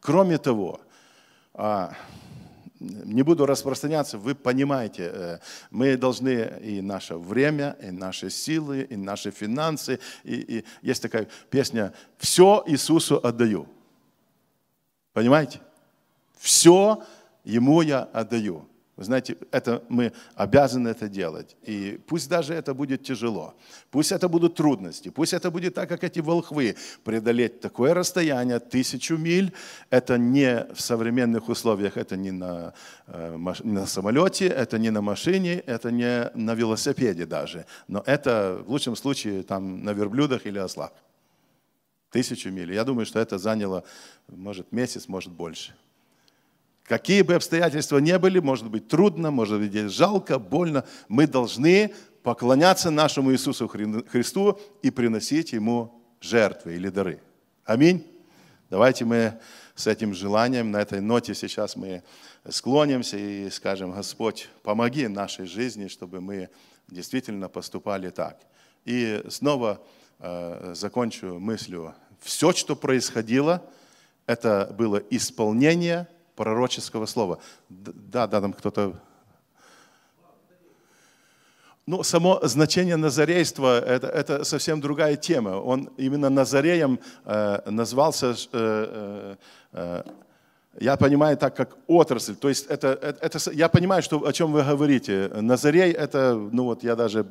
[0.00, 0.80] Кроме того,
[1.52, 1.94] а,
[2.80, 5.38] не буду распространяться, вы понимаете, э,
[5.70, 11.28] мы должны и наше время, и наши силы, и наши финансы, и, и есть такая
[11.50, 13.68] песня «Все Иисусу отдаю».
[15.12, 15.60] Понимаете?
[16.42, 17.02] Все
[17.44, 18.68] Ему я отдаю.
[18.94, 21.56] Вы знаете, это, мы обязаны это делать.
[21.62, 23.54] И пусть даже это будет тяжело,
[23.90, 29.16] пусть это будут трудности, пусть это будет так, как эти волхвы, преодолеть такое расстояние, тысячу
[29.16, 29.52] миль,
[29.88, 32.74] это не в современных условиях, это не на,
[33.06, 38.62] э, не на самолете, это не на машине, это не на велосипеде даже, но это
[38.64, 40.92] в лучшем случае там на верблюдах или ослах.
[42.10, 42.74] Тысячу миль.
[42.74, 43.84] Я думаю, что это заняло,
[44.28, 45.72] может, месяц, может, больше.
[46.84, 52.90] Какие бы обстоятельства ни были, может быть трудно, может быть жалко, больно, мы должны поклоняться
[52.90, 57.20] нашему Иисусу Христу и приносить Ему жертвы или дары.
[57.64, 58.06] Аминь.
[58.68, 59.38] Давайте мы
[59.74, 62.02] с этим желанием, на этой ноте сейчас мы
[62.48, 66.48] склонимся и скажем, Господь, помоги нашей жизни, чтобы мы
[66.88, 68.40] действительно поступали так.
[68.84, 69.80] И снова
[70.18, 71.94] э, закончу мыслью.
[72.20, 73.62] Все, что происходило,
[74.26, 77.38] это было исполнение– пророческого слова.
[77.68, 78.94] Да, да, там кто-то...
[81.84, 85.60] Ну, само значение назарейства это, это совсем другая тема.
[85.60, 89.36] Он именно назареем э, назвался э, э,
[89.72, 90.02] э
[90.80, 92.34] я понимаю так, как отрасль.
[92.34, 95.30] То есть это, это, это, я понимаю, что, о чем вы говорите.
[95.34, 97.24] Назарей это, ну вот я даже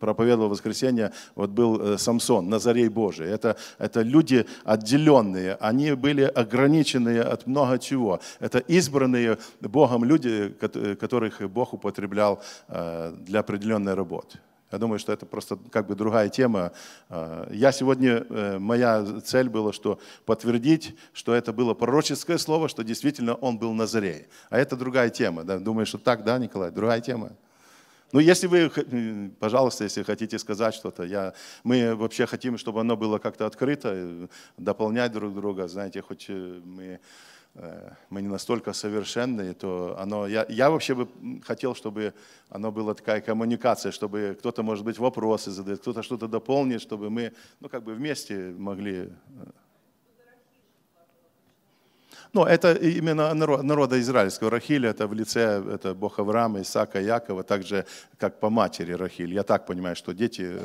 [0.00, 3.28] проповедовал в воскресенье, вот был э, Самсон, Назарей Божий.
[3.28, 8.20] Это, это люди отделенные, они были ограниченные от много чего.
[8.40, 10.54] Это избранные Богом люди,
[11.00, 14.38] которых Бог употреблял э, для определенной работы.
[14.70, 16.72] Я думаю, что это просто как бы другая тема.
[17.08, 22.84] А, я сегодня, э, моя цель была, что подтвердить, что это было пророческое слово, что
[22.84, 24.26] действительно он был Назарей.
[24.50, 25.44] А это другая тема.
[25.44, 25.58] Да?
[25.58, 26.70] Думаю, что так, да, Николай?
[26.70, 27.32] Другая тема.
[28.12, 28.70] Ну, если вы,
[29.38, 34.28] пожалуйста, если хотите сказать что-то, я, мы вообще хотим, чтобы оно было как-то открыто, э,
[34.56, 37.00] дополнять друг друга, знаете, хоть э, мы
[38.10, 41.08] мы не настолько совершенные, то оно, я, я вообще бы
[41.44, 42.14] хотел, чтобы
[42.50, 47.32] оно была такая коммуникация, чтобы кто-то, может быть, вопросы задает, кто-то что-то дополнит, чтобы мы,
[47.60, 48.94] ну, как бы вместе могли...
[48.94, 49.08] Э.
[52.32, 54.50] Ну, это именно народа израильского.
[54.50, 57.86] Рахиль это в лице это Бог Авраама, Исаака, Якова, так же,
[58.18, 59.32] как по матери Рахиль.
[59.32, 60.58] Я так понимаю, что дети,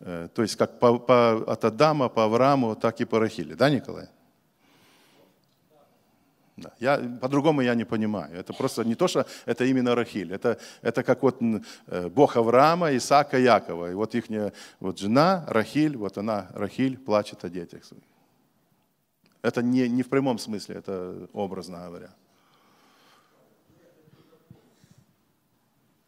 [0.00, 3.54] э, то есть как по, по, от Адама, по Аврааму, так и по Рахиле.
[3.56, 4.08] Да, Николай?
[6.60, 6.72] Да.
[6.78, 8.34] Я, по-другому я не понимаю.
[8.34, 10.32] Это просто не то, что это именно Рахиль.
[10.32, 11.40] Это, это как вот
[11.86, 13.90] э, Бог Авраама, Исаака, Якова.
[13.90, 14.24] И вот их
[14.80, 18.04] вот жена Рахиль, вот она, Рахиль, плачет о детях своих.
[19.42, 22.10] Это не, не в прямом смысле, это образно говоря.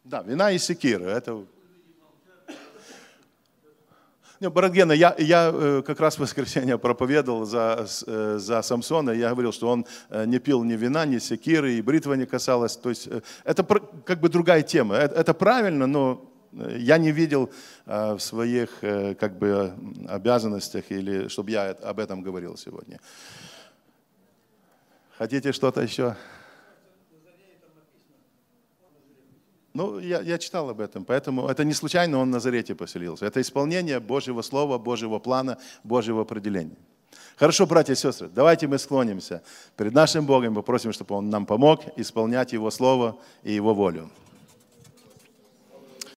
[0.03, 1.45] Да, вина и секира, это
[4.49, 9.51] Бородгена, я, я э, как раз в воскресенье проповедовал за, э, за Самсона, я говорил,
[9.51, 12.77] что он э, не пил ни вина, ни секиры, и бритва не касалась.
[12.77, 13.09] То есть
[13.43, 13.63] это
[14.05, 14.95] как бы другая тема.
[14.95, 17.49] Это, это правильно, но я не видел
[17.85, 18.69] в своих
[19.19, 19.73] как бы
[20.07, 22.99] обязанностях, или чтобы я об этом говорил сегодня.
[25.17, 26.15] Хотите что-то еще?
[29.73, 33.25] Ну, я, я читал об этом, поэтому это не случайно он в Назарете поселился.
[33.25, 36.77] Это исполнение Божьего Слова, Божьего плана, Божьего определения.
[37.37, 39.41] Хорошо, братья и сестры, давайте мы склонимся
[39.75, 44.11] перед нашим Богом, попросим, чтобы Он нам помог исполнять Его Слово и Его волю.